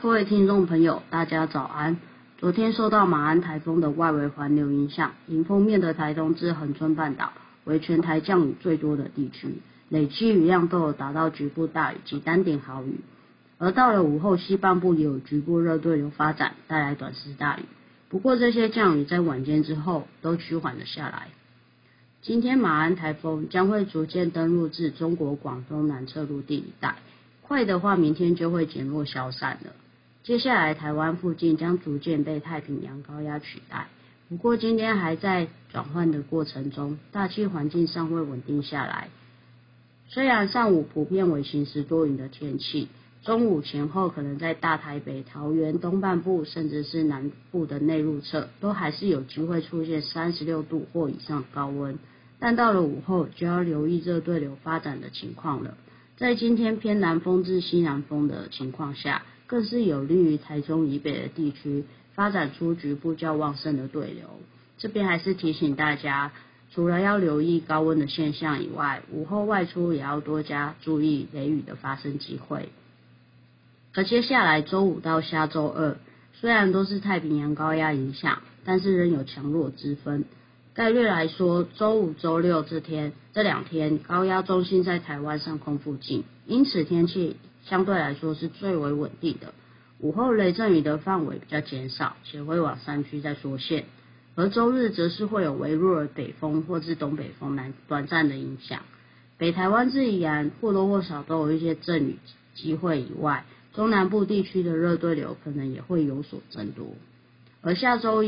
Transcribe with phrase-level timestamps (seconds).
[0.00, 1.96] 各位听众朋友，大家早安。
[2.36, 7.32] 昨天受到马鞍台风的外围环流影响，迎风面的台东至恒春半岛
[7.64, 13.00] 为全台降雨最多的地区，累积雨量都有达到局部大雨及单点豪雨。
[13.58, 17.62] 而到了午后，西半部也有局部热对流发展，带来短时大雨。
[18.08, 21.26] 不过这些降雨在晚间之后都趋缓了下来。
[22.22, 26.94] 今天马鞍台风将会逐渐登陆至中国广东南侧陆地一带，
[27.42, 29.72] 快的话明天就会减弱消散了。
[30.28, 33.88] 接下来，台湾附近将逐渐被太平洋高压取代。
[34.28, 39.08] 不过，今天还在转换的过程中，大气环境尚未稳定下来。
[40.06, 42.88] 虽然上午普遍为晴时多云的天气，
[43.22, 51.98] 中午前后可能在大台北、桃园东半部，甚至是南部的内陆侧，都还是有机会出现三十六度或以上高温。
[52.38, 55.78] 但到了午后，就要留意热对流发展的情况了。
[56.18, 61.84] 在今天偏南风至西南风的情况下，更是有利于台中以北的地区
[62.14, 64.28] 发展出局部较旺盛的对流。
[64.76, 66.30] 这边还是提醒大家，
[66.72, 72.68] 除了要留意高温的现象以外，午后外出也要多加注意雷雨的发生机会。
[73.94, 75.96] 而接下来周五到下周二，
[76.34, 80.24] 虽然都是太平洋高压影响，但是仍有强弱之分。
[80.78, 87.34] 概率来说，周五、周六这天这两天高压中心在台湾上空附近，因此天气。
[87.64, 89.52] 相对来说是最为稳定的，
[89.98, 93.86] 午后雷阵雨的范围比较减少，且会往山区再缩线。
[94.36, 98.82] 而周日则是会有微弱的北风或是东北风来短暂的影响。
[99.36, 102.18] 北台湾至宜兰或多或少都有一些阵雨
[102.54, 106.86] 机会以外，中南部地区的热对流可能也会有所增多。
[107.62, 108.22] 而下周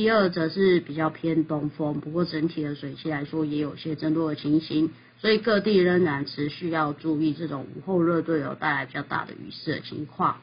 [0.00, 4.90] 一二则是比较偏东风，不过整体的水汽来说也有些增多的情形。
[5.18, 10.38] 所以各地仍然持续要注意这种午后热对流带来比较大的雨势的情况。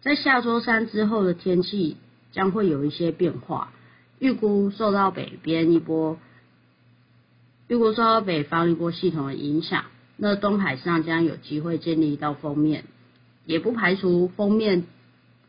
[0.00, 1.96] 在下周三之后的天气
[2.30, 3.72] 将会有一些变化，
[4.18, 6.18] 预估受到北边一波，
[7.66, 9.84] 预估受到北方一波系统的影响，
[10.16, 12.84] 那东海上将有机会建立一道锋面，
[13.44, 14.84] 也不排除锋面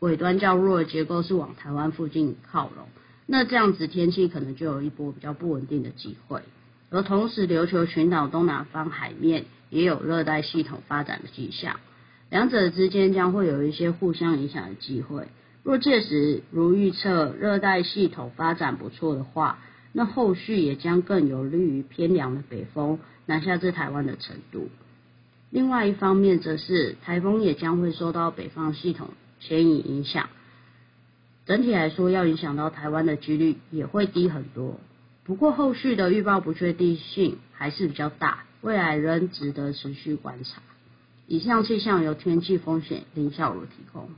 [0.00, 2.86] 尾端较弱的结构是往台湾附近靠拢，
[3.26, 6.42] 那这样子天气可能就有一波比较不稳定的机会。
[6.90, 11.80] 而同时，琉球群岛东南方海面也有热带系统发展的迹象，
[12.30, 15.26] 两者之间将会有一些互相影响的机会。
[15.62, 19.58] 若届时如预测热带系统发展不错的话，
[19.92, 24.68] 那后续也将更有利于偏凉的北风南下至台湾的程度。
[25.50, 29.08] 另外一方面，则是台风也将会受到北方系统
[29.46, 30.28] 牵引影响，
[31.46, 34.80] 整体来说，要影响到台湾的几率也会低很多。
[35.24, 40.62] 不过后续的预报不确定性还是比较大，未来仍值得持续观察。
[41.26, 44.08] 以上气象由天气风险林小如提供。